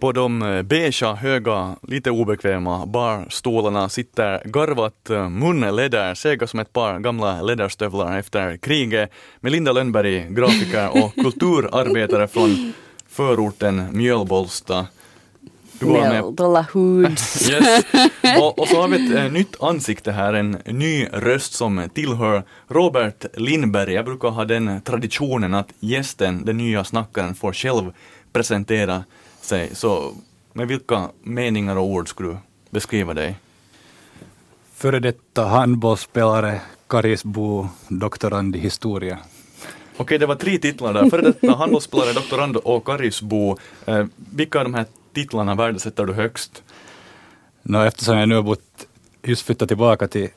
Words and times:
På 0.00 0.12
de 0.12 0.42
eh, 0.42 0.62
beigea, 0.62 1.14
höga, 1.14 1.76
lite 1.82 2.10
obekväma 2.10 2.86
barstolarna 2.86 3.88
sitter 3.88 4.42
garvat 4.44 5.10
eh, 5.10 5.28
munläder, 5.28 6.14
sega 6.14 6.46
som 6.46 6.60
ett 6.60 6.72
par 6.72 6.98
gamla 6.98 7.42
läderstövlar 7.42 8.18
efter 8.18 8.56
kriget, 8.56 9.10
Melinda 9.40 9.72
Lönnberg, 9.72 10.26
grafiker 10.30 11.04
och 11.04 11.14
kulturarbetare 11.22 12.28
från 12.28 12.72
förorten 13.08 13.88
Mjölbolsta. 13.92 14.86
Mjölbolahoods. 15.80 17.50
yes. 17.50 17.84
och, 18.38 18.58
och 18.58 18.68
så 18.68 18.80
har 18.80 18.88
vi 18.88 19.06
ett 19.06 19.16
äh, 19.16 19.32
nytt 19.32 19.62
ansikte 19.62 20.12
här, 20.12 20.32
en 20.32 20.50
ny 20.66 21.06
röst 21.12 21.52
som 21.52 21.88
tillhör 21.94 22.42
Robert 22.68 23.24
Lindberg. 23.34 23.92
Jag 23.92 24.04
brukar 24.04 24.28
ha 24.28 24.44
den 24.44 24.80
traditionen 24.80 25.54
att 25.54 25.68
gästen, 25.80 26.44
den 26.44 26.56
nya 26.56 26.84
snackaren, 26.84 27.34
får 27.34 27.52
själv 27.52 27.92
presentera 28.32 29.04
sig. 29.50 29.74
Så 29.74 30.14
med 30.52 30.68
vilka 30.68 31.10
meningar 31.22 31.76
och 31.76 31.84
ord 31.84 32.08
skulle 32.08 32.28
du 32.28 32.38
beskriva 32.70 33.14
dig? 33.14 33.36
Före 34.74 35.00
detta 35.00 35.44
handbollsspelare, 35.44 36.60
Karisbo, 36.88 37.68
doktorand 37.88 38.56
i 38.56 38.58
historia. 38.58 39.18
Okej, 39.96 40.18
det 40.18 40.26
var 40.26 40.34
tre 40.34 40.58
titlar 40.58 40.94
där. 40.94 41.10
Före 41.10 41.22
detta 41.22 41.54
handbollsspelare, 41.54 42.12
doktorand 42.12 42.56
och 42.56 42.84
Karisbo. 42.86 43.56
Eh, 43.86 44.06
vilka 44.16 44.58
av 44.58 44.64
de 44.64 44.74
här 44.74 44.86
titlarna 45.12 45.54
värdesätter 45.54 46.06
du 46.06 46.12
högst? 46.12 46.62
No, 47.62 47.84
eftersom 47.84 48.18
jag 48.18 48.28
nu 48.28 48.34
har 48.34 48.42
bott, 48.42 48.86
just 49.22 49.46
flyttat 49.46 49.68
tillbaka 49.68 50.08
till, 50.08 50.28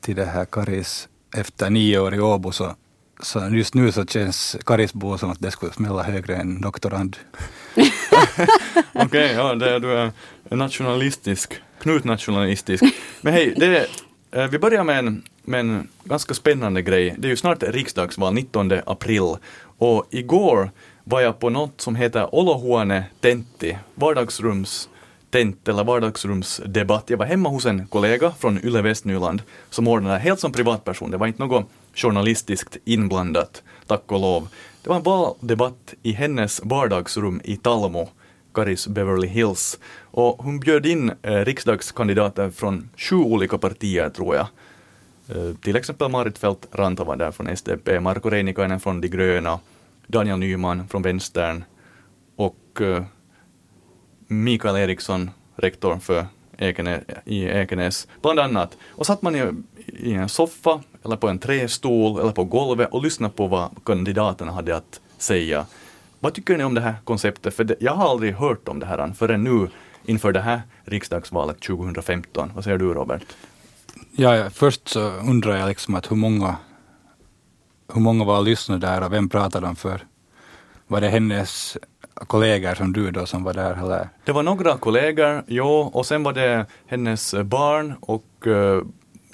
till 0.00 0.16
det 0.16 0.24
här 0.24 0.44
Karis 0.44 1.08
efter 1.36 1.70
nio 1.70 1.98
år 1.98 2.14
i 2.14 2.20
Åbo 2.20 2.52
så, 2.52 2.74
så 3.22 3.48
just 3.48 3.74
nu 3.74 3.92
så 3.92 4.04
känns 4.06 4.56
Karisbo 4.66 5.18
som 5.18 5.30
att 5.30 5.40
det 5.40 5.50
skulle 5.50 5.72
smälla 5.72 6.02
högre 6.02 6.36
än 6.36 6.60
doktorand. 6.60 7.16
Okej, 8.92 9.06
okay, 9.06 9.32
ja, 9.32 9.54
det, 9.54 9.78
du 9.78 9.92
är 9.92 10.12
nationalistisk, 10.50 11.54
knutnationalistisk. 11.80 12.84
Men 13.20 13.32
hej, 13.32 13.54
det, 13.56 13.86
eh, 14.30 14.46
vi 14.46 14.58
börjar 14.58 14.84
med 14.84 14.98
en, 14.98 15.22
med 15.44 15.60
en 15.60 15.88
ganska 16.04 16.34
spännande 16.34 16.82
grej. 16.82 17.14
Det 17.18 17.28
är 17.28 17.30
ju 17.30 17.36
snart 17.36 17.62
riksdagsval, 17.62 18.34
19 18.34 18.72
april. 18.86 19.36
Och 19.78 20.06
igår 20.10 20.70
var 21.04 21.20
jag 21.20 21.38
på 21.38 21.50
något 21.50 21.80
som 21.80 21.96
heter 21.96 22.34
Olohuone 22.34 23.04
Tentti, 23.20 23.78
vardagsrums 23.94 24.88
tent 25.30 25.68
eller 25.68 25.84
vardagsrumsdebatt. 25.84 27.10
Jag 27.10 27.16
var 27.16 27.26
hemma 27.26 27.48
hos 27.48 27.66
en 27.66 27.86
kollega 27.86 28.32
från 28.38 28.64
Yle 28.64 28.82
Västnyland 28.82 29.42
som 29.70 29.88
ordnade 29.88 30.18
helt 30.18 30.40
som 30.40 30.52
privatperson. 30.52 31.10
Det 31.10 31.16
var 31.16 31.26
inte 31.26 31.42
något 31.42 31.66
journalistiskt 31.94 32.76
inblandat, 32.84 33.62
tack 33.86 34.12
och 34.12 34.20
lov. 34.20 34.48
Det 34.86 34.90
var 34.90 34.96
en 34.96 35.02
valdebatt 35.02 35.94
i 36.02 36.12
hennes 36.12 36.60
vardagsrum 36.64 37.40
i 37.44 37.56
Talmo, 37.56 38.08
Karis 38.54 38.88
Beverly 38.88 39.26
Hills. 39.26 39.78
Och 40.00 40.42
hon 40.42 40.60
bjöd 40.60 40.86
in 40.86 41.12
eh, 41.22 41.32
riksdagskandidater 41.32 42.50
från 42.50 42.88
sju 42.96 43.16
olika 43.16 43.58
partier 43.58 44.10
tror 44.10 44.36
jag. 44.36 44.46
Eh, 45.28 45.54
till 45.62 45.76
exempel 45.76 46.08
Marit 46.08 46.38
Fält 46.38 46.68
Rantava 46.72 47.16
där 47.16 47.30
från 47.30 47.56
SDP, 47.56 48.00
Marko 48.00 48.30
Reinikainen 48.30 48.80
från 48.80 49.00
De 49.00 49.08
gröna, 49.08 49.58
Daniel 50.06 50.38
Nyman 50.38 50.88
från 50.88 51.02
Vänstern 51.02 51.64
och 52.36 52.80
eh, 52.80 53.04
Mikael 54.26 54.76
Eriksson, 54.76 55.30
rektor 55.56 55.98
för 55.98 56.26
Ekenäs, 56.58 57.02
i 57.24 57.44
Ekenäs, 57.44 58.08
bland 58.22 58.38
annat. 58.38 58.76
Och 58.88 59.06
satt 59.06 59.22
man 59.22 59.36
i, 59.36 59.52
i 59.98 60.14
en 60.14 60.28
soffa 60.28 60.80
eller 61.04 61.16
på 61.16 61.28
en 61.28 61.38
trästol 61.38 62.20
eller 62.20 62.32
på 62.32 62.44
golvet 62.44 62.88
och 62.90 63.02
lyssnade 63.02 63.34
på 63.34 63.46
vad 63.46 63.70
kandidaterna 63.84 64.52
hade 64.52 64.76
att 64.76 65.00
säga. 65.18 65.66
Vad 66.20 66.34
tycker 66.34 66.56
ni 66.56 66.64
om 66.64 66.74
det 66.74 66.80
här 66.80 66.94
konceptet? 67.04 67.54
För 67.54 67.64
det, 67.64 67.76
jag 67.80 67.92
har 67.92 68.10
aldrig 68.10 68.34
hört 68.34 68.68
om 68.68 68.78
det 68.78 68.86
här 68.86 69.12
förrän 69.12 69.44
nu 69.44 69.68
inför 70.04 70.32
det 70.32 70.40
här 70.40 70.62
riksdagsvalet 70.84 71.60
2015. 71.60 72.52
Vad 72.54 72.64
säger 72.64 72.78
du 72.78 72.94
Robert? 72.94 73.22
Ja, 74.12 74.36
ja 74.36 74.50
först 74.50 74.88
så 74.88 75.00
undrar 75.00 75.56
jag 75.56 75.68
liksom 75.68 75.94
att 75.94 76.10
hur 76.10 76.16
många, 76.16 76.56
hur 77.94 78.00
många 78.00 78.24
var 78.24 78.42
lyssnare 78.42 78.78
där 78.78 79.04
och 79.04 79.12
vem 79.12 79.28
pratade 79.28 79.66
de 79.66 79.76
för? 79.76 80.00
Var 80.86 81.00
det 81.00 81.08
hennes 81.08 81.76
kollegor 82.14 82.74
som 82.74 82.92
du 82.92 83.10
då 83.10 83.26
som 83.26 83.44
var 83.44 83.54
där? 83.54 83.82
Eller? 83.82 84.08
Det 84.24 84.32
var 84.32 84.42
några 84.42 84.76
kollegor, 84.78 85.42
ja, 85.46 85.90
och 85.92 86.06
sen 86.06 86.22
var 86.22 86.32
det 86.32 86.66
hennes 86.86 87.34
barn 87.34 87.94
och 88.00 88.46
uh, 88.46 88.82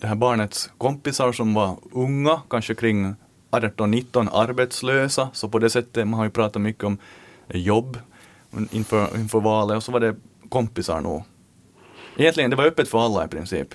det 0.03 0.09
här 0.09 0.15
barnets 0.15 0.71
kompisar 0.79 1.33
som 1.33 1.55
var 1.55 1.77
unga, 1.93 2.41
kanske 2.51 2.75
kring 2.75 3.15
18-19 3.51 4.29
arbetslösa, 4.33 5.29
så 5.33 5.49
på 5.49 5.59
det 5.59 5.71
sättet, 5.71 6.09
man 6.09 6.19
har 6.19 6.25
ju 6.25 6.31
pratat 6.31 6.63
mycket 6.63 6.85
om 6.85 6.99
jobb 7.49 7.99
inför, 8.71 9.17
inför 9.17 9.41
valet 9.41 9.77
och 9.77 9.83
så 9.83 9.93
var 9.93 10.01
det 10.01 10.17
kompisar 10.49 11.01
nog. 11.01 11.23
Egentligen, 12.17 12.51
det 12.51 12.57
var 12.57 12.65
öppet 12.65 12.89
för 12.89 13.05
alla 13.05 13.25
i 13.25 13.29
princip. 13.29 13.75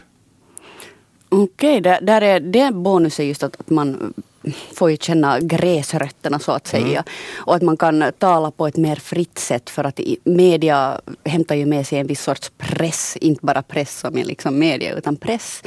Okej, 1.30 1.46
okay, 1.46 1.80
där, 1.80 2.02
där 2.02 2.22
är 2.22 2.40
det 2.40 2.72
bonusen 2.74 3.28
just 3.28 3.44
att, 3.44 3.60
att 3.60 3.70
man 3.70 4.14
får 4.74 4.92
ju 4.92 4.98
känna 4.98 5.40
gräsrötterna 5.40 6.40
så 6.40 6.52
att 6.52 6.68
säga. 6.68 6.88
Mm. 6.88 7.04
Och 7.36 7.56
att 7.56 7.62
man 7.62 7.78
kan 7.78 8.12
tala 8.18 8.52
på 8.52 8.68
ett 8.68 8.78
mer 8.78 8.96
fritt 8.96 9.40
sätt 9.40 9.70
för 9.70 9.84
att 9.84 10.00
media 10.24 11.02
hämtar 11.24 11.56
ju 11.56 11.66
med 11.66 11.88
sig 11.88 12.00
en 12.00 12.08
viss 12.08 12.24
sorts 12.24 12.52
press. 12.58 13.18
Inte 13.22 13.46
bara 13.46 13.62
press 13.62 14.00
som 14.00 14.18
är 14.18 14.24
liksom 14.24 14.60
media 14.60 14.94
utan 14.94 15.16
press. 15.16 15.64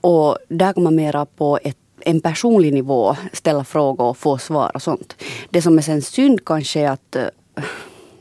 Och 0.00 0.38
där 0.48 0.72
kan 0.72 0.82
man 0.82 0.94
mera 0.94 1.26
på 1.26 1.58
ett 1.62 1.76
en 2.02 2.20
personlig 2.20 2.72
nivå 2.72 3.16
ställa 3.32 3.64
frågor 3.64 4.04
och 4.04 4.18
få 4.18 4.38
svar 4.38 4.70
och 4.74 4.82
sånt. 4.82 5.22
Det 5.50 5.62
som 5.62 5.78
är 5.78 5.82
sen 5.82 6.02
synd 6.02 6.44
kanske 6.44 6.80
är 6.80 6.90
att 6.90 7.16
eh, 7.16 7.24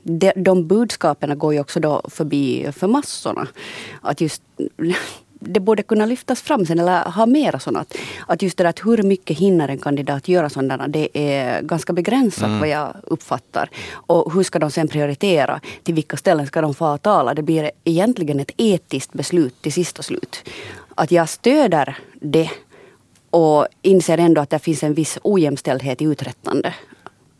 de, 0.03 0.31
de 0.35 0.67
budskapen 0.67 1.39
går 1.39 1.53
ju 1.53 1.59
också 1.59 1.79
då 1.79 2.01
förbi 2.07 2.71
för 2.71 2.87
massorna. 2.87 3.47
Att 4.01 4.21
just 4.21 4.41
det 5.39 5.59
borde 5.59 5.83
kunna 5.83 6.05
lyftas 6.05 6.41
fram 6.41 6.65
sen 6.65 6.79
eller 6.79 7.03
ha 7.03 7.25
mera 7.25 7.59
sådana. 7.59 7.79
Att, 7.79 7.95
att 8.27 8.41
just 8.41 8.57
det 8.57 8.63
där 8.63 8.69
att 8.69 8.85
hur 8.85 9.03
mycket 9.03 9.37
hinner 9.37 9.67
en 9.67 9.77
kandidat 9.77 10.27
göra 10.27 10.49
sådana, 10.49 10.87
det 10.87 11.09
är 11.13 11.61
ganska 11.61 11.93
begränsat 11.93 12.47
mm. 12.47 12.59
vad 12.59 12.69
jag 12.69 12.95
uppfattar. 13.03 13.69
Och 13.91 14.33
hur 14.33 14.43
ska 14.43 14.59
de 14.59 14.71
sen 14.71 14.87
prioritera? 14.87 15.61
Till 15.83 15.95
vilka 15.95 16.17
ställen 16.17 16.47
ska 16.47 16.61
de 16.61 16.73
få 16.73 16.97
tala? 16.97 17.33
Det 17.33 17.41
blir 17.41 17.71
egentligen 17.83 18.39
ett 18.39 18.51
etiskt 18.57 19.13
beslut 19.13 19.61
till 19.61 19.73
sist 19.73 19.99
och 19.99 20.05
slut. 20.05 20.43
Att 20.99 21.11
jag 21.11 21.29
stöder 21.29 21.97
det 22.21 22.49
och 23.29 23.67
inser 23.81 24.17
ändå 24.17 24.41
att 24.41 24.49
det 24.49 24.59
finns 24.59 24.83
en 24.83 24.93
viss 24.93 25.17
ojämställdhet 25.23 26.01
i 26.01 26.05
uträttande. 26.05 26.73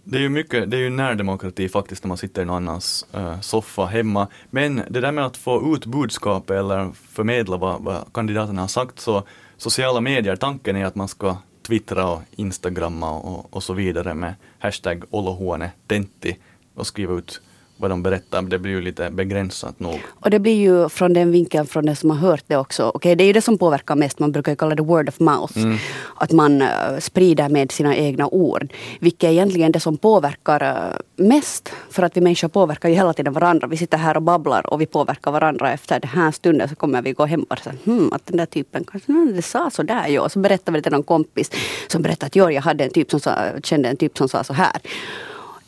Det 0.03 0.18
är 0.18 0.22
ju 0.22 0.30
mycket, 0.30 0.72
det 0.72 0.78
är 0.78 0.81
ju 0.81 0.90
närdemokrati 0.90 1.70
faktiskt 1.70 2.03
när 2.03 2.08
man 2.08 2.18
sitter 2.18 2.42
i 2.42 2.46
någon 2.46 2.56
annans 2.56 3.06
uh, 3.18 3.42
soffa 3.42 3.86
hemma. 3.86 4.28
Men 4.50 4.81
det 4.90 5.02
där 5.02 5.12
med 5.12 5.25
att 5.25 5.38
få 5.38 5.75
ut 5.75 5.86
budskap 5.86 6.50
eller 6.50 6.92
förmedla 7.09 7.58
vad, 7.58 7.81
vad 7.81 8.14
kandidaterna 8.14 8.62
har 8.62 8.68
sagt 8.68 9.00
så 9.00 9.24
sociala 9.58 10.02
medier, 10.02 10.36
tanken 10.36 10.76
är 10.76 10.86
att 10.86 10.96
man 10.96 11.08
ska 11.08 11.38
twittra 11.68 12.12
och 12.12 12.22
instagramma 12.31 13.12
och, 13.12 13.56
och 13.56 13.64
så 13.64 13.74
vidare 13.74 14.14
med 14.14 14.34
hashtag 14.59 15.03
olohuone 15.09 15.72
tentti 15.88 16.38
och 16.76 16.88
skriva 16.88 17.14
ut 17.14 17.41
vad 17.79 17.90
de 17.90 18.03
berättar, 18.03 18.41
det 18.41 18.59
blir 18.59 18.72
ju 18.72 18.81
lite 18.81 19.09
begränsat 19.09 19.79
nog. 19.79 20.01
Och 20.09 20.29
det 20.29 20.40
blir 20.40 20.56
ju 20.56 20.90
från 20.90 21.13
den 21.13 21.31
vinkeln 21.31 21.67
från 21.67 21.85
den 21.85 21.95
som 21.95 22.09
har 22.09 22.17
hört 22.17 22.44
det 22.47 22.57
också. 22.57 22.91
Okay, 22.94 23.16
det 23.16 23.23
är 23.23 23.25
ju 23.25 23.34
det 23.34 23.41
som 23.41 23.57
påverkar 23.57 23.95
mest. 23.95 24.19
Man 24.19 24.31
brukar 24.31 24.56
kalla 24.56 24.75
det 24.75 24.84
word 24.84 25.09
of 25.09 25.19
mouth. 25.19 25.57
Mm. 25.57 25.78
Att 26.16 26.31
man 26.31 26.62
uh, 26.62 27.00
sprider 27.00 27.50
med 27.50 27.72
sina 27.72 27.95
egna 27.95 28.28
ord. 28.28 28.73
Vilket 29.00 29.28
är 29.28 29.31
egentligen 29.31 29.72
det 29.72 29.79
som 29.79 29.97
påverkar 29.97 30.63
uh, 30.63 31.25
mest. 31.28 31.72
För 31.90 32.03
att 32.03 32.17
vi 32.17 32.22
människor 32.22 32.47
påverkar 32.47 32.90
ju 32.90 32.95
hela 32.95 33.13
tiden 33.13 33.34
varandra. 33.34 33.67
Vi 33.67 33.78
sitter 33.78 33.97
här 33.97 34.16
och 34.16 34.23
babblar 34.23 34.73
och 34.73 34.81
vi 34.81 34.85
påverkar 34.85 35.31
varandra. 35.31 35.72
Efter 35.73 36.00
den 36.00 36.09
här 36.09 36.31
stunden 36.31 36.69
så 36.69 36.75
kommer 36.75 37.01
vi 37.01 37.13
gå 37.13 37.25
hem 37.25 37.44
och 37.44 37.59
säga 37.59 37.75
hmm, 37.85 38.13
att 38.13 38.25
den 38.25 38.38
där 38.38 38.46
typen 38.46 38.84
kanske 38.84 39.11
det 39.35 39.41
sa 39.41 39.69
så 39.69 39.84
där. 39.84 40.07
Ja. 40.07 40.29
Så 40.29 40.40
berättar 40.40 40.73
vi 40.73 40.81
till 40.81 40.91
någon 40.91 41.03
kompis 41.03 41.51
som 41.88 42.01
berättar 42.01 42.28
att 42.28 42.35
jag 42.35 42.61
hade 42.61 42.84
en 42.84 42.91
typ 42.91 43.11
som 43.11 43.19
sa, 43.19 43.35
kände 43.63 43.90
en 43.90 43.97
typ 43.97 44.17
som 44.17 44.29
sa 44.29 44.44
så 44.44 44.53
här 44.53 44.78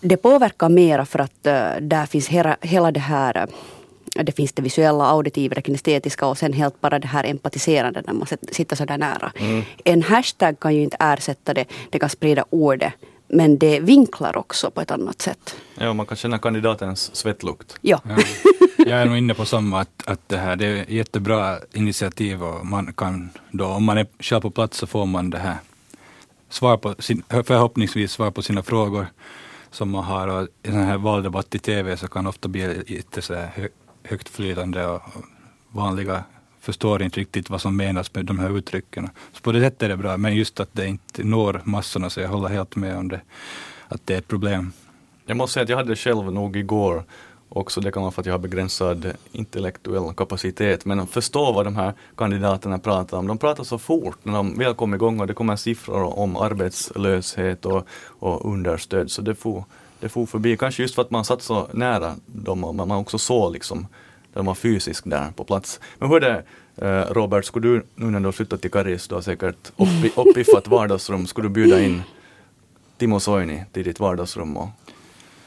det 0.02 0.18
påverkar 0.18 0.70
mera 0.70 1.06
för 1.06 1.20
att 1.20 1.48
uh, 1.48 1.82
där 1.82 2.06
finns 2.06 2.28
hela, 2.28 2.58
hela 2.62 2.92
det 2.92 3.00
här 3.00 3.38
uh, 3.38 4.24
det 4.24 4.32
finns 4.32 4.54
det 4.54 4.62
visuella, 4.62 5.06
auditiva, 5.06 5.56
det 5.56 5.66
kinestetiska 5.66 6.26
och 6.26 6.38
sen 6.38 6.54
helt 6.54 6.82
bara 6.82 7.00
det 7.00 7.08
här 7.08 7.24
empatiserande 7.24 8.04
när 8.08 8.14
man 8.14 8.28
sitter 8.52 8.76
så 8.76 8.86
där 8.86 8.98
nära. 8.98 9.32
Mm. 9.40 9.64
En 9.86 10.04
hashtag 10.04 10.60
kan 10.60 10.76
ju 10.76 10.82
inte 10.82 10.98
ersätta 11.00 11.54
det, 11.54 11.66
det 11.90 12.00
kan 12.00 12.10
sprida 12.10 12.46
ordet. 12.50 12.94
Men 13.28 13.58
det 13.58 13.80
vinklar 13.80 14.38
också 14.38 14.72
på 14.72 14.82
ett 14.82 14.92
annat 14.92 15.22
sätt. 15.22 15.56
Ja, 15.76 15.94
man 15.94 16.06
kan 16.06 16.18
känna 16.18 16.40
kandidatens 16.40 17.16
svettlukt. 17.16 17.78
Ja. 17.82 18.02
ja. 18.04 18.18
Jag 18.78 19.02
är 19.02 19.06
nog 19.06 19.18
inne 19.18 19.34
på 19.34 19.46
samma, 19.46 19.80
att, 19.80 20.08
att 20.08 20.30
det 20.30 20.38
här 20.38 20.56
det 20.56 20.66
är 20.66 20.92
jättebra 20.92 21.58
initiativ 21.74 22.44
och 22.44 22.66
man 22.66 22.94
kan 22.94 23.30
då, 23.52 23.66
om 23.66 23.84
man 23.84 23.98
är 23.98 24.08
själv 24.20 24.42
på 24.42 24.50
plats 24.50 24.78
så 24.78 24.88
får 24.88 25.06
man 25.06 25.30
det 25.30 25.38
här 25.38 25.58
svar 26.50 26.78
på 26.78 26.96
sin, 27.00 27.24
förhoppningsvis 27.30 28.12
svar 28.12 28.32
på 28.32 28.42
sina 28.42 28.64
frågor 28.64 29.08
som 29.72 29.92
man 29.92 30.04
har. 30.04 30.28
Och 30.28 30.48
I 30.64 30.70
en 30.70 30.74
här 30.74 30.98
valdebatt 30.98 31.56
i 31.56 31.60
TV 31.60 31.98
så 31.98 32.08
kan 32.08 32.28
ofta 32.28 32.48
bli 32.48 32.84
lite 32.88 33.22
så 33.22 33.34
hö, 33.34 33.68
högt 34.04 34.30
flytande 34.30 34.88
och 34.88 35.02
vanliga 35.70 36.24
förstår 36.60 37.02
inte 37.02 37.20
riktigt 37.20 37.50
vad 37.50 37.62
som 37.62 37.78
menas 37.78 38.14
med 38.14 38.26
de 38.26 38.40
här 38.40 38.58
uttrycken. 38.58 39.10
Så 39.34 39.42
på 39.42 39.52
det 39.52 39.62
sättet 39.62 39.84
är 39.84 39.90
det 39.90 39.98
bra, 39.98 40.18
men 40.18 40.36
just 40.36 40.60
att 40.60 40.70
det 40.72 40.88
inte 40.88 41.24
når 41.24 41.62
massorna, 41.64 42.10
så 42.10 42.20
jag 42.20 42.30
håller 42.30 42.50
helt 42.50 42.76
med 42.76 42.98
om 42.98 43.08
det, 43.08 43.22
att 43.88 44.02
det 44.06 44.14
är 44.14 44.18
ett 44.18 44.28
problem. 44.28 44.74
Jag 45.26 45.38
måste 45.38 45.54
säga 45.54 45.64
att 45.64 45.70
jag 45.70 45.78
hade 45.78 45.96
själv 45.96 46.34
nog 46.34 46.58
igår 46.58 47.04
Också 47.54 47.82
det 47.82 47.92
kan 47.92 48.02
vara 48.02 48.12
för 48.12 48.22
att 48.22 48.26
jag 48.26 48.34
har 48.34 48.40
begränsad 48.40 49.14
intellektuell 49.32 50.14
kapacitet. 50.14 50.86
Men 50.86 51.08
förstå 51.08 51.52
vad 51.52 51.66
de 51.66 51.76
här 51.76 51.94
kandidaterna 52.18 52.80
pratar 52.80 53.18
om. 53.18 53.28
De 53.28 53.38
pratar 53.38 53.64
så 53.64 53.78
fort 53.78 54.18
när 54.24 54.34
de 54.34 54.58
väl 54.58 54.74
kommer 54.74 54.98
igång 54.98 55.20
och 55.20 55.28
det 55.28 55.34
kommer 55.34 55.56
siffror 55.56 56.20
om 56.20 56.36
arbetslöshet 56.36 57.66
och, 57.66 57.88
och 58.06 58.52
understöd. 58.52 59.12
Så 59.12 59.22
det 59.22 59.36
får, 59.36 59.64
det 60.00 60.10
får 60.10 60.26
förbi. 60.26 60.58
Kanske 60.58 60.82
just 60.82 60.96
för 60.96 61.02
att 61.02 61.12
man 61.12 61.26
satt 61.26 61.42
så 61.42 61.68
nära 61.72 62.16
dem 62.26 62.64
och 62.64 62.76
man 62.76 62.92
också 62.92 63.18
såg 63.18 63.54
liksom 63.54 63.88
de 64.34 64.46
var 64.46 64.56
fysiskt 64.56 65.10
där 65.10 65.32
på 65.32 65.44
plats. 65.44 65.80
Men 65.98 66.10
hur 66.10 66.24
är 66.24 66.30
det 66.30 66.44
eh, 66.88 67.14
Robert, 67.14 67.46
skulle 67.46 67.68
du 67.68 67.84
nu 67.96 68.06
när 68.06 68.20
du 68.20 68.26
har 68.26 68.32
flyttat 68.32 68.62
till 68.62 68.72
Karis, 68.72 69.08
du 69.08 69.16
har 69.16 69.22
säkert 69.22 69.72
uppi, 69.78 70.12
uppiffat 70.16 70.68
vardagsrum, 70.68 71.28
skulle 71.28 71.48
du 71.48 71.54
bjuda 71.54 71.82
in 71.82 72.02
Timo 72.98 73.20
Soini 73.20 73.64
till 73.72 73.84
ditt 73.84 74.00
vardagsrum 74.00 74.58
och 74.58 74.70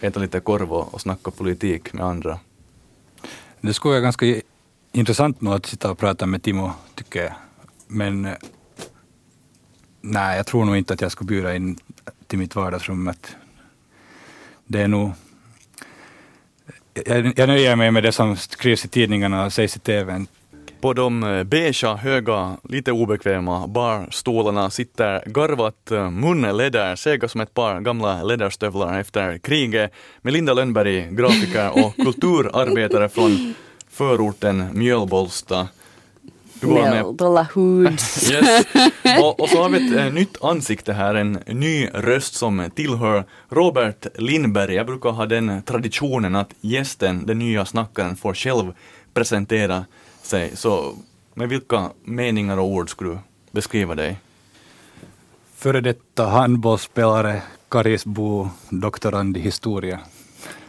äta 0.04 0.20
lite 0.20 0.40
korv 0.40 0.72
och 0.72 1.00
snacka 1.00 1.30
politik 1.30 1.92
med 1.92 2.06
andra? 2.06 2.38
Det 3.60 3.74
skulle 3.74 3.92
vara 3.92 4.00
ganska 4.00 4.40
intressant 4.92 5.40
nog 5.40 5.54
att 5.54 5.66
sitta 5.66 5.90
och 5.90 5.98
prata 5.98 6.26
med 6.26 6.42
Timo, 6.42 6.72
tycker 6.94 7.22
jag. 7.22 7.32
Men 7.86 8.24
eh, 8.24 8.34
nej, 10.00 10.36
jag 10.36 10.46
tror 10.46 10.64
nog 10.64 10.76
inte 10.76 10.94
att 10.94 11.00
jag 11.00 11.12
skulle 11.12 11.28
bjuda 11.28 11.56
in 11.56 11.78
till 12.26 12.38
mitt 12.38 12.56
vardagsrum. 12.56 13.08
Att 13.08 13.36
det 14.66 14.80
är 14.82 14.88
nog... 14.88 15.12
Jag, 17.06 17.38
jag 17.38 17.48
nöjer 17.48 17.76
mig 17.76 17.90
med 17.90 18.02
det 18.02 18.12
som 18.12 18.36
skrivs 18.36 18.84
i 18.84 18.88
tidningarna 18.88 19.44
och 19.44 19.52
sägs 19.52 19.76
i 19.76 19.78
tvn. 19.80 20.26
På 20.84 20.92
de 20.92 21.22
eh, 21.22 21.44
beigea, 21.44 21.96
höga, 21.96 22.56
lite 22.62 22.92
obekväma 22.92 23.66
barstolarna 23.66 24.70
sitter 24.70 25.22
garvat 25.26 25.90
eh, 25.90 26.10
munläder, 26.10 26.96
sega 26.96 27.28
som 27.28 27.40
ett 27.40 27.54
par 27.54 27.80
gamla 27.80 28.22
läderstövlar 28.22 29.00
efter 29.00 29.38
kriget, 29.38 29.92
med 30.22 30.32
Linda 30.32 30.54
Lönnberg, 30.54 31.08
grafiker 31.10 31.84
och 31.84 31.96
kulturarbetare 32.04 33.08
från 33.08 33.54
förorten 33.90 34.68
Mjölbolsta. 34.72 35.68
Mjöldola 36.60 37.46
Hoods. 37.54 38.30
yes. 38.32 38.66
och, 39.22 39.40
och, 39.40 39.48
så 39.48 39.62
har 39.62 39.68
vi 39.68 39.86
ett 39.86 39.96
äh, 39.96 40.12
nytt 40.12 40.44
ansikte 40.44 40.92
här, 40.92 41.14
en 41.14 41.38
ny 41.46 41.88
röst 41.94 42.34
som 42.34 42.70
tillhör 42.74 43.24
Robert 43.48 44.06
Lindberg. 44.14 44.74
Jag 44.74 44.86
brukar 44.86 45.10
ha 45.10 45.26
den 45.26 45.62
traditionen 45.62 46.36
att 46.36 46.54
gästen, 46.60 47.26
den 47.26 47.38
nya 47.38 47.64
snackaren, 47.64 48.16
får 48.16 48.34
själv 48.34 48.72
presentera 49.14 49.84
sig. 50.26 50.56
Så 50.56 50.96
med 51.34 51.48
vilka 51.48 51.90
meningar 52.04 52.58
och 52.58 52.66
ord 52.66 52.90
skulle 52.90 53.10
du 53.10 53.18
beskriva 53.50 53.94
dig? 53.94 54.18
Före 55.54 55.80
detta 55.80 56.26
handbollsspelare, 56.26 57.42
Karisbo, 57.68 58.48
doktorand 58.70 59.36
i 59.36 59.40
historia. 59.40 60.00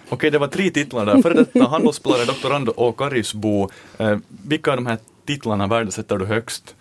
Okej, 0.09 0.31
det 0.31 0.37
var 0.37 0.47
tre 0.47 0.69
titlar 0.69 1.05
där. 1.05 1.21
Före 1.21 1.33
detta 1.33 1.67
handbollsspelare, 1.69 2.25
doktorand 2.25 2.69
och 2.69 2.97
Karisbo. 2.97 3.69
Eh, 3.97 4.17
vilka 4.27 4.71
av 4.71 4.77
de 4.77 4.85
här 4.85 4.97
titlarna 5.25 5.67
värdesätter 5.67 6.17
du 6.17 6.25
högst? 6.25 6.75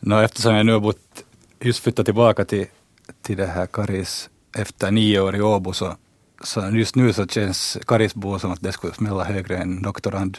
No, 0.00 0.22
eftersom 0.22 0.54
jag 0.54 0.66
nu 0.66 0.72
har 0.72 0.80
bott, 0.80 1.24
just 1.60 1.82
flyttat 1.82 2.06
tillbaka 2.06 2.44
till, 2.44 2.66
till 3.22 3.36
det 3.36 3.46
här 3.46 3.66
Karis 3.66 4.30
efter 4.56 4.90
nio 4.90 5.20
år 5.20 5.36
i 5.36 5.40
Åbo 5.40 5.72
så 5.72 5.96
så 6.42 6.70
just 6.70 6.96
nu 6.96 7.12
så 7.12 7.26
känns 7.26 7.78
Karisbo 7.86 8.38
som 8.38 8.52
att 8.52 8.60
det 8.60 8.72
skulle 8.72 8.94
smälla 8.94 9.24
högre 9.24 9.56
än 9.56 9.82
doktorand. 9.82 10.38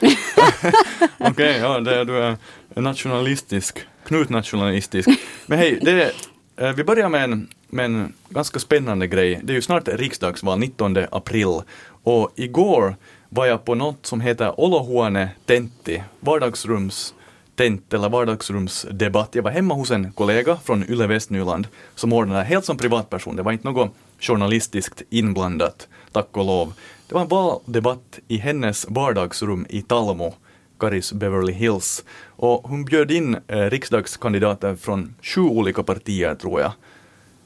Okej, 1.18 1.30
okay, 1.30 1.58
ja, 1.58 1.80
det, 1.80 2.04
du 2.04 2.18
är 2.18 2.36
nationalistisk, 2.74 3.78
knutnationalistisk. 4.06 5.08
Men 5.46 5.58
hej, 5.58 5.78
det, 5.82 6.12
eh, 6.56 6.72
vi 6.72 6.84
börjar 6.84 7.08
med 7.08 7.24
en, 7.24 7.48
med 7.68 7.84
en 7.84 8.12
ganska 8.28 8.58
spännande 8.58 9.06
grej. 9.06 9.40
Det 9.42 9.52
är 9.52 9.54
ju 9.54 9.62
snart 9.62 9.88
riksdagsval, 9.88 10.58
19 10.58 10.96
april. 11.10 11.62
Och 12.02 12.32
igår 12.36 12.96
var 13.28 13.46
jag 13.46 13.64
på 13.64 13.74
något 13.74 14.06
som 14.06 14.20
heter 14.20 14.60
Olohuone 14.60 15.30
Tentti, 15.46 16.02
vardagsrums 16.20 17.14
tent 17.56 17.94
eller 17.94 18.08
vardagsrumsdebatt. 18.08 19.34
Jag 19.34 19.42
var 19.42 19.50
hemma 19.50 19.74
hos 19.74 19.90
en 19.90 20.12
kollega 20.12 20.56
från 20.64 20.90
Yle 20.90 21.06
Västnyland 21.06 21.66
som 21.94 22.12
ordnade 22.12 22.44
helt 22.44 22.64
som 22.64 22.76
privatperson. 22.76 23.36
Det 23.36 23.42
var 23.42 23.52
inte 23.52 23.68
något 23.68 23.94
journalistiskt 24.20 25.02
inblandat, 25.10 25.88
tack 26.12 26.36
och 26.36 26.44
lov. 26.44 26.72
Det 27.08 27.14
var 27.14 27.22
en 27.22 27.28
valdebatt 27.28 28.18
i 28.28 28.36
hennes 28.36 28.86
vardagsrum 28.88 29.66
i 29.68 29.82
Talmo, 29.82 30.34
Karis 30.78 31.12
Beverly 31.12 31.52
Hills. 31.52 32.04
Och 32.26 32.68
hon 32.68 32.84
bjöd 32.84 33.10
in 33.10 33.36
eh, 33.46 33.58
riksdagskandidater 33.58 34.76
från 34.76 35.14
sju 35.22 35.40
olika 35.40 35.82
partier, 35.82 36.34
tror 36.34 36.60
jag. 36.60 36.72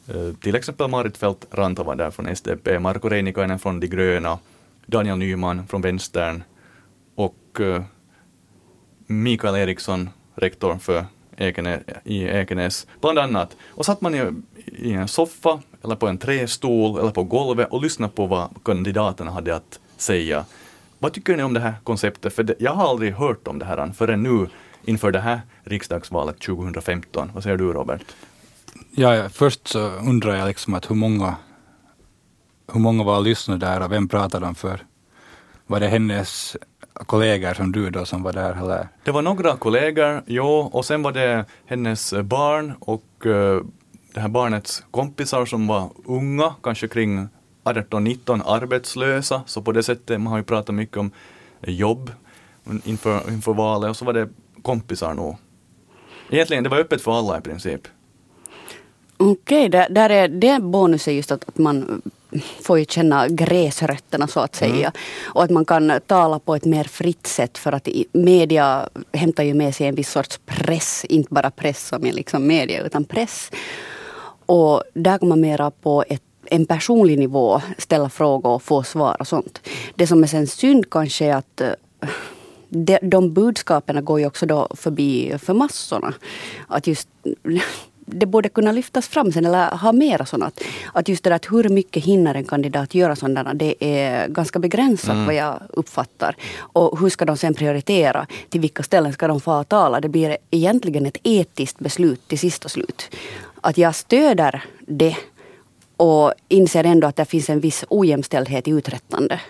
Eh, 0.08 0.34
till 0.40 0.54
exempel 0.54 0.88
Marit 0.88 1.16
Fält 1.16 1.46
Rantava 1.50 1.94
där 1.94 2.10
från 2.10 2.26
SDP, 2.36 2.78
Marko 2.78 3.08
Reinikainen 3.08 3.58
från 3.58 3.80
De 3.80 3.86
gröna, 3.86 4.38
Daniel 4.86 5.18
Nyman 5.18 5.66
från 5.66 5.82
Vänstern 5.82 6.42
och 7.14 7.60
eh, 7.60 7.82
Mikael 9.06 9.56
Eriksson, 9.56 10.10
rektor 10.34 10.76
för 10.76 11.04
Ekenäs, 11.36 11.82
i 12.04 12.24
Ekenäs, 12.24 12.86
bland 13.00 13.18
annat. 13.18 13.56
Och 13.68 13.86
satt 13.86 14.00
man 14.00 14.14
i, 14.14 14.30
i 14.66 14.92
en 14.92 15.08
soffa 15.08 15.62
eller 15.84 15.96
på 15.96 16.08
en 16.08 16.18
trästol 16.18 16.98
eller 16.98 17.10
på 17.10 17.22
golvet 17.24 17.68
och 17.70 17.82
lyssnade 17.82 18.12
på 18.12 18.26
vad 18.26 18.48
kandidaterna 18.64 19.30
hade 19.30 19.56
att 19.56 19.80
säga. 19.96 20.44
Vad 20.98 21.12
tycker 21.12 21.36
ni 21.36 21.42
om 21.42 21.54
det 21.54 21.60
här 21.60 21.74
konceptet? 21.84 22.32
För 22.34 22.42
det, 22.42 22.54
jag 22.58 22.74
har 22.74 22.88
aldrig 22.88 23.14
hört 23.14 23.48
om 23.48 23.58
det 23.58 23.64
här 23.64 23.92
förrän 23.92 24.22
nu 24.22 24.46
inför 24.84 25.10
det 25.10 25.20
här 25.20 25.40
riksdagsvalet 25.64 26.40
2015. 26.40 27.30
Vad 27.34 27.42
säger 27.42 27.56
du 27.56 27.72
Robert? 27.72 28.02
Ja, 28.90 29.28
först 29.28 29.68
så 29.68 29.80
undrar 29.88 30.36
jag 30.36 30.46
liksom 30.46 30.74
att 30.74 30.90
hur 30.90 30.94
många, 30.94 31.36
hur 32.72 32.80
många 32.80 33.04
var 33.04 33.20
lyssnade 33.20 33.66
där 33.66 33.82
och 33.82 33.92
vem 33.92 34.08
pratade 34.08 34.46
de 34.46 34.54
för? 34.54 34.84
Var 35.66 35.80
det 35.80 35.88
hennes 35.88 36.56
kollegor 37.06 37.54
som 37.54 37.72
du 37.72 37.90
då 37.90 38.04
som 38.04 38.22
var 38.22 38.32
där? 38.32 38.62
Eller? 38.62 38.88
Det 39.04 39.10
var 39.10 39.22
några 39.22 39.56
kollegor, 39.56 40.22
ja, 40.26 40.70
och 40.72 40.84
sen 40.84 41.02
var 41.02 41.12
det 41.12 41.44
hennes 41.66 42.14
barn 42.14 42.74
och 42.80 43.26
uh, 43.26 43.62
det 44.18 44.22
här 44.22 44.28
barnets 44.28 44.82
kompisar 44.90 45.46
som 45.46 45.66
var 45.66 45.90
unga, 46.04 46.54
kanske 46.62 46.88
kring 46.88 47.28
18-19, 47.64 48.42
arbetslösa, 48.46 49.42
så 49.46 49.62
på 49.62 49.72
det 49.72 49.82
sättet, 49.82 50.20
man 50.20 50.30
har 50.30 50.38
ju 50.38 50.44
pratat 50.44 50.74
mycket 50.74 50.96
om 50.96 51.10
jobb 51.62 52.12
inför, 52.84 53.30
inför 53.30 53.54
valet 53.54 53.90
och 53.90 53.96
så 53.96 54.04
var 54.04 54.12
det 54.12 54.28
kompisar 54.62 55.14
nog. 55.14 55.36
Egentligen, 56.30 56.64
det 56.64 56.70
var 56.70 56.78
öppet 56.78 57.02
för 57.02 57.18
alla 57.18 57.38
i 57.38 57.40
princip. 57.40 57.80
Okej, 59.16 59.32
okay, 59.32 59.68
där, 59.68 59.88
där 59.90 60.10
är 60.10 60.28
det 60.28 60.58
bonusen 60.62 61.16
just 61.16 61.32
att, 61.32 61.48
att 61.48 61.58
man 61.58 62.02
får 62.62 62.78
ju 62.78 62.84
känna 62.84 63.28
gräsrötterna 63.28 64.26
så 64.26 64.40
att 64.40 64.54
säga. 64.54 64.74
Mm. 64.74 64.92
Och 65.24 65.44
att 65.44 65.50
man 65.50 65.64
kan 65.64 66.00
tala 66.06 66.38
på 66.38 66.54
ett 66.54 66.64
mer 66.64 66.84
fritt 66.84 67.26
sätt 67.26 67.58
för 67.58 67.72
att 67.72 67.88
media 68.12 68.88
hämtar 69.12 69.44
ju 69.44 69.54
med 69.54 69.74
sig 69.74 69.86
en 69.86 69.94
viss 69.94 70.10
sorts 70.10 70.40
press, 70.46 71.04
inte 71.04 71.34
bara 71.34 71.50
press 71.50 71.88
som 71.88 72.06
är 72.06 72.12
liksom 72.12 72.46
media 72.46 72.82
utan 72.82 73.04
press. 73.04 73.50
Och 74.48 74.82
där 74.94 75.18
kan 75.18 75.28
man 75.28 75.40
mera 75.40 75.70
på 75.70 76.04
ett 76.08 76.22
en 76.50 76.66
personlig 76.66 77.18
nivå 77.18 77.60
ställa 77.78 78.08
frågor 78.08 78.50
och 78.50 78.62
få 78.62 78.82
svar 78.82 79.16
och 79.20 79.28
sånt. 79.28 79.60
Det 79.94 80.06
som 80.06 80.22
är 80.22 80.26
sen 80.26 80.46
synd 80.46 80.90
kanske 80.90 81.24
är 81.24 81.34
att 81.34 81.60
eh, 81.60 81.70
de, 82.68 82.98
de 83.02 83.32
budskapen 83.32 84.04
går 84.04 84.20
ju 84.20 84.26
också 84.26 84.46
då 84.46 84.68
förbi 84.74 85.38
för 85.38 85.54
massorna. 85.54 86.14
Att 86.68 86.86
just 86.86 87.08
det 88.10 88.26
borde 88.26 88.48
kunna 88.48 88.72
lyftas 88.72 89.08
fram 89.08 89.32
sen 89.32 89.46
eller 89.46 89.70
ha 89.70 89.92
mera 89.92 90.26
sådana. 90.26 90.50
Att, 90.92 91.08
just 91.08 91.24
det 91.24 91.30
där 91.30 91.36
att 91.36 91.52
hur 91.52 91.68
mycket 91.68 92.04
hinner 92.04 92.34
en 92.34 92.44
kandidat 92.44 92.94
göra 92.94 93.16
sådana, 93.16 93.54
det 93.54 93.74
är 93.84 94.28
ganska 94.28 94.58
begränsat 94.58 95.10
mm. 95.14 95.26
vad 95.26 95.34
jag 95.34 95.62
uppfattar. 95.68 96.36
Och 96.58 96.98
hur 97.00 97.08
ska 97.08 97.24
de 97.24 97.36
sen 97.36 97.54
prioritera? 97.54 98.26
Till 98.48 98.60
vilka 98.60 98.82
ställen 98.82 99.12
ska 99.12 99.28
de 99.28 99.40
få 99.40 99.64
tala? 99.64 100.00
Det 100.00 100.08
blir 100.08 100.36
egentligen 100.50 101.06
ett 101.06 101.18
etiskt 101.22 101.78
beslut 101.78 102.28
till 102.28 102.38
sist 102.38 102.64
och 102.64 102.70
slut. 102.70 103.10
Att 103.68 103.78
jag 103.78 103.94
stöder 103.94 104.64
det 104.86 105.16
och 105.96 106.32
inser 106.48 106.84
ändå 106.84 107.06
att 107.06 107.16
det 107.16 107.24
finns 107.24 107.50
en 107.50 107.60
viss 107.60 107.84
ojämställdhet 107.88 108.68
i 108.68 108.70
uträttande. 108.70 109.40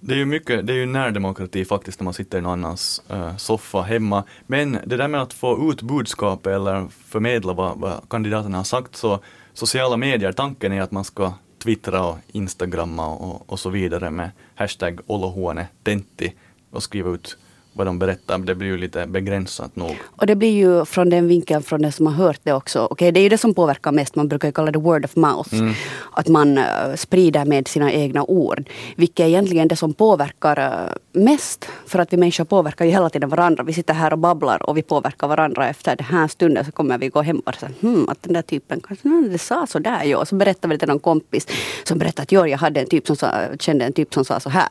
Det 0.00 0.14
är 0.14 0.18
ju 0.18 0.24
mycket, 0.24 0.66
det 0.66 0.72
är 0.72 0.76
ju 0.76 0.86
närdemokrati 0.86 1.64
faktiskt 1.64 2.00
när 2.00 2.04
man 2.04 2.14
sitter 2.14 2.38
i 2.38 2.40
någon 2.40 2.52
annans 2.52 3.02
uh, 3.12 3.36
soffa 3.36 3.82
hemma. 3.82 4.24
Men 4.46 4.78
det 4.86 4.96
där 4.96 5.08
med 5.08 5.22
att 5.22 5.32
få 5.32 5.72
ut 5.72 5.82
budskap 5.82 6.46
eller 6.46 6.88
förmedla 6.88 7.52
vad, 7.52 7.78
vad 7.78 8.08
kandidaterna 8.10 8.56
har 8.56 8.64
sagt 8.64 8.96
så 8.96 9.20
sociala 9.52 9.96
medier, 9.96 10.32
tanken 10.32 10.72
är 10.72 10.82
att 10.82 10.90
man 10.90 11.04
ska 11.04 11.32
twittra 11.62 12.06
och 12.06 12.18
instagramma 12.32 13.08
och, 13.08 13.52
och 13.52 13.60
så 13.60 13.70
vidare 13.70 14.10
med 14.10 14.30
hashtag 14.54 15.00
olohuone 15.06 15.66
tentti 15.82 16.34
och 16.70 16.82
skriva 16.82 17.10
ut 17.10 17.36
vad 17.72 17.86
de 17.86 17.98
berättar. 17.98 18.38
Det 18.38 18.54
blir 18.54 18.68
ju 18.68 18.76
lite 18.76 19.06
begränsat 19.06 19.76
nog. 19.76 19.96
Och 20.06 20.26
det 20.26 20.36
blir 20.36 20.50
ju 20.50 20.84
från 20.84 21.10
den 21.10 21.28
vinkeln 21.28 21.62
från 21.62 21.82
den 21.82 21.92
som 21.92 22.06
har 22.06 22.14
hört 22.14 22.40
det 22.42 22.52
också. 22.52 22.80
Okej, 22.80 22.92
okay, 22.92 23.10
det 23.10 23.20
är 23.20 23.22
ju 23.22 23.28
det 23.28 23.38
som 23.38 23.54
påverkar 23.54 23.92
mest. 23.92 24.16
Man 24.16 24.28
brukar 24.28 24.48
ju 24.48 24.52
kalla 24.52 24.70
det 24.70 24.78
word 24.78 25.04
of 25.04 25.16
mouth. 25.16 25.54
Mm. 25.54 25.74
Att 26.12 26.28
man 26.28 26.58
uh, 26.58 26.64
sprider 26.96 27.44
med 27.44 27.68
sina 27.68 27.92
egna 27.92 28.22
ord. 28.22 28.68
Vilket 28.96 29.24
är 29.24 29.28
egentligen 29.28 29.68
det 29.68 29.76
som 29.76 29.94
påverkar 29.94 30.58
uh, 30.58 30.92
mest. 31.12 31.68
För 31.86 31.98
att 31.98 32.12
vi 32.12 32.16
människor 32.16 32.44
påverkar 32.44 32.84
ju 32.84 32.90
hela 32.90 33.10
tiden 33.10 33.28
varandra. 33.28 33.64
Vi 33.64 33.72
sitter 33.72 33.94
här 33.94 34.12
och 34.12 34.18
babblar 34.18 34.70
och 34.70 34.76
vi 34.76 34.82
påverkar 34.82 35.28
varandra. 35.28 35.68
Efter 35.68 35.96
den 35.96 36.06
här 36.06 36.28
stunden 36.28 36.64
så 36.64 36.72
kommer 36.72 36.98
vi 36.98 37.08
gå 37.08 37.22
hem 37.22 37.38
och 37.38 37.54
säga 37.54 37.72
hmm, 37.80 38.08
att 38.08 38.22
den 38.22 38.32
där 38.32 38.42
typen 38.42 38.80
kanske 38.80 39.08
det 39.08 39.38
sa 39.38 39.66
så 39.66 39.78
där. 39.78 40.04
Ja. 40.04 40.24
Så 40.24 40.34
berättar 40.34 40.68
vi 40.68 40.74
det 40.74 40.78
till 40.78 40.88
någon 40.88 40.98
kompis 40.98 41.46
som 41.84 41.98
berättar 41.98 42.22
att 42.22 42.32
jag 42.32 42.50
hade 42.50 42.80
en 42.80 42.86
typ 42.86 43.06
som 43.06 43.16
sa, 43.16 43.32
kände 43.58 43.84
en 43.84 43.92
typ 43.92 44.14
som 44.14 44.24
sa 44.24 44.40
så 44.40 44.50
här 44.50 44.68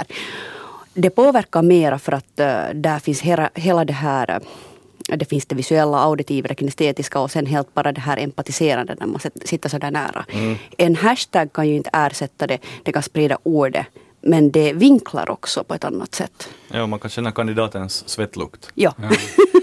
det 0.97 1.09
påverkar 1.09 1.61
mera 1.61 1.99
för 1.99 2.11
att 2.11 2.39
uh, 2.39 2.75
där 2.75 2.99
finns 2.99 3.21
hela, 3.21 3.49
hela 3.53 3.85
det 3.85 3.93
här 3.93 4.31
uh, 4.31 5.17
det 5.17 5.25
finns 5.25 5.45
det 5.45 5.55
visuella, 5.55 5.97
auditiva, 5.97 6.47
det 6.47 6.59
kinestetiska 6.59 7.19
och 7.19 7.31
sen 7.31 7.45
helt 7.45 7.73
bara 7.73 7.91
det 7.91 8.01
här 8.01 8.17
empatiserande 8.17 8.95
när 8.99 9.07
man 9.07 9.19
sitter 9.45 9.69
så 9.69 9.77
där 9.77 9.91
nära. 9.91 10.25
Mm. 10.29 10.55
En 10.77 10.95
hashtag 10.95 11.53
kan 11.53 11.67
ju 11.67 11.75
inte 11.75 11.89
ersätta 11.93 12.47
det, 12.47 12.59
det 12.83 12.91
kan 12.91 13.03
sprida 13.03 13.37
ordet. 13.43 13.85
Men 14.21 14.51
det 14.51 14.73
vinklar 14.73 15.29
också 15.29 15.63
på 15.63 15.73
ett 15.73 15.83
annat 15.83 16.15
sätt. 16.15 16.49
Ja, 16.71 16.87
man 16.87 16.99
kan 16.99 17.09
känna 17.09 17.31
kandidatens 17.31 18.09
svettlukt. 18.09 18.69
Ja. 18.73 18.93
ja. 19.01 19.09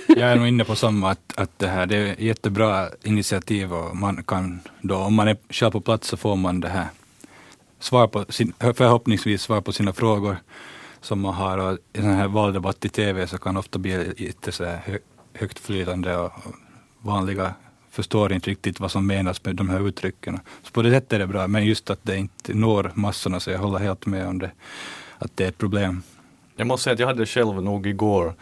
Jag 0.09 0.33
är 0.33 0.37
nog 0.37 0.49
inne 0.49 0.65
på 0.65 0.77
samma, 0.77 1.11
att, 1.11 1.33
att 1.37 1.59
det 1.59 1.69
här 1.69 1.87
det 1.87 1.97
är 1.97 2.21
jättebra 2.21 2.89
initiativ 3.03 3.75
och 3.75 3.97
man 3.97 4.25
kan 4.25 4.61
då, 4.81 4.97
om 4.97 5.15
man 5.15 5.29
är 5.29 5.37
själv 5.51 5.71
på 5.71 5.81
plats 5.81 6.09
så 6.09 6.17
får 6.17 6.37
man 6.37 6.61
det 6.61 6.69
här 6.69 6.87
svar 7.81 8.07
på 8.07 8.25
sin, 8.29 8.53
förhoppningsvis 8.59 9.43
svar 9.43 9.61
på 9.61 9.73
sina 9.73 9.93
frågor 9.93 10.37
som 11.05 11.21
man 11.21 11.35
har. 11.35 11.59
Och 11.59 11.79
I 11.93 12.01
sån 12.01 12.11
här 12.11 12.29
valdebatt 12.29 12.85
i 12.85 12.89
TV 12.89 13.27
så 13.27 13.39
kan 13.39 13.57
ofta 13.57 13.79
bli 13.79 14.15
lite 14.17 14.53
så 14.53 14.65
här 14.65 14.99
högt 15.35 15.59
flytande 15.59 16.17
och 16.17 16.33
vanliga 17.01 17.55
förstår 17.91 18.33
inte 18.33 18.51
riktigt 18.51 18.81
vad 18.81 18.91
som 18.91 19.07
menas 19.07 19.45
med 19.45 19.57
de 19.57 19.69
här 19.69 19.89
uttrycken. 19.89 20.41
Så 20.63 20.73
på 20.73 20.83
det 20.83 20.91
sättet 20.91 21.13
är 21.13 21.19
det 21.19 21.27
bra, 21.27 21.47
men 21.47 21.67
just 21.67 21.91
att 21.91 22.01
det 22.03 22.17
inte 22.17 22.55
når 22.55 22.93
massorna, 22.95 23.41
så 23.41 23.51
jag 23.51 23.59
håller 23.59 23.79
helt 23.79 24.07
med 24.07 24.27
om 24.29 24.39
det, 24.39 24.51
att 25.19 25.37
det 25.37 25.45
är 25.45 25.49
ett 25.49 25.59
problem. 25.59 26.03
Jag 26.57 26.67
måste 26.67 26.85
säga 26.85 26.95
att 26.95 27.01
jag 27.01 27.07
hade 27.07 27.27
själv 27.27 27.63
nog 27.63 27.87
igår 27.87 28.35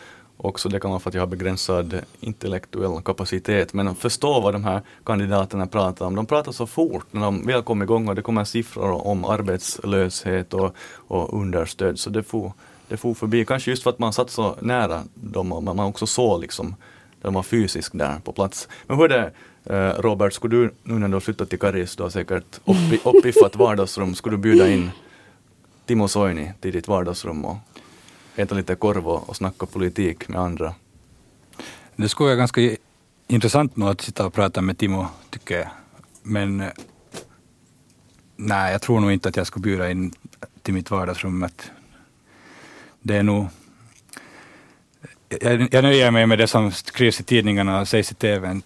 också, 0.42 0.68
det 0.68 0.80
kan 0.80 0.90
vara 0.90 1.00
för 1.00 1.10
att 1.10 1.14
jag 1.14 1.22
har 1.22 1.26
begränsad 1.26 2.00
intellektuell 2.20 3.02
kapacitet, 3.02 3.74
men 3.74 3.94
förstå 3.94 4.40
vad 4.40 4.54
de 4.54 4.64
här 4.64 4.80
kandidaterna 5.04 5.66
pratar 5.66 6.06
om. 6.06 6.14
De 6.14 6.26
pratar 6.26 6.52
så 6.52 6.66
fort 6.66 7.06
när 7.10 7.20
de 7.20 7.46
väl 7.46 7.62
kommer 7.62 7.84
igång 7.84 8.08
och 8.08 8.14
det 8.14 8.22
kommer 8.22 8.44
siffror 8.44 9.06
om 9.06 9.24
arbetslöshet 9.24 10.54
och, 10.54 10.76
och 11.08 11.40
understöd, 11.40 11.98
så 11.98 12.10
det 12.10 12.22
får, 12.22 12.52
det 12.88 12.96
får 12.96 13.14
förbi. 13.14 13.44
Kanske 13.44 13.70
just 13.70 13.82
för 13.82 13.90
att 13.90 13.98
man 13.98 14.12
satt 14.12 14.30
så 14.30 14.56
nära 14.60 15.02
dem 15.14 15.52
och 15.52 15.62
man 15.62 15.80
också 15.80 16.06
såg 16.06 16.40
liksom, 16.40 16.74
de 17.22 17.34
var 17.34 17.42
fysiskt 17.42 17.98
där 17.98 18.18
på 18.24 18.32
plats. 18.32 18.68
Men 18.86 18.96
hur 18.96 19.12
är 19.12 19.32
det, 19.64 19.76
eh, 19.76 20.00
Robert, 20.00 20.32
skulle 20.32 20.56
du 20.56 20.70
nu 20.82 20.94
när 20.98 21.08
du 21.08 21.14
har 21.14 21.20
flyttat 21.20 21.50
till 21.50 21.58
Karis, 21.58 21.96
du 21.96 22.02
har 22.02 22.10
säkert 22.10 22.60
uppiffat 23.04 23.56
vardagsrum, 23.56 24.14
skulle 24.14 24.36
du 24.36 24.40
bjuda 24.40 24.68
in 24.70 24.90
Timo 25.86 26.08
Soini 26.08 26.52
till 26.60 26.72
ditt 26.72 26.88
vardagsrum 26.88 27.44
och 27.44 27.56
äta 28.36 28.54
lite 28.54 28.74
korv 28.74 29.08
och 29.08 29.36
snacka 29.36 29.66
politik 29.66 30.28
med 30.28 30.40
andra. 30.40 30.74
Det 31.96 32.08
skulle 32.08 32.26
vara 32.26 32.36
ganska 32.36 32.76
intressant 33.28 33.76
nog 33.76 33.88
att 33.88 34.00
sitta 34.00 34.26
och 34.26 34.34
prata 34.34 34.62
med 34.62 34.78
Timo, 34.78 35.06
tycker 35.30 35.58
jag. 35.58 35.68
Men 36.22 36.64
nej, 38.36 38.72
jag 38.72 38.82
tror 38.82 39.00
nog 39.00 39.12
inte 39.12 39.28
att 39.28 39.36
jag 39.36 39.46
skulle 39.46 39.62
bjuda 39.62 39.90
in 39.90 40.12
till 40.62 40.74
mitt 40.74 40.90
vardagsrum. 40.90 41.48
Det 43.02 43.16
är 43.16 43.22
nog... 43.22 43.46
Jag, 45.40 45.74
jag 45.74 45.84
nöjer 45.84 46.10
mig 46.10 46.26
med 46.26 46.38
det 46.38 46.46
som 46.46 46.72
skrivs 46.72 47.20
i 47.20 47.24
tidningarna 47.24 47.80
och 47.80 47.88
sägs 47.88 48.12
i 48.12 48.14
TV. 48.14 48.60